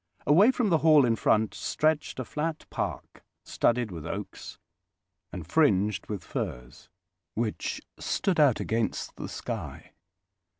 Away 0.25 0.49
from 0.49 0.69
the 0.69 0.79
Hall 0.79 1.05
in 1.05 1.15
front 1.15 1.53
stretched 1.53 2.17
a 2.19 2.25
flat 2.25 2.65
park 2.71 3.23
studded 3.43 3.91
with 3.91 4.03
oaks 4.07 4.57
and 5.31 5.45
fringed 5.45 6.07
with 6.07 6.23
firs, 6.23 6.89
which 7.35 7.83
stood 7.99 8.39
out 8.39 8.59
against 8.59 9.15
the 9.17 9.29
sky. 9.29 9.91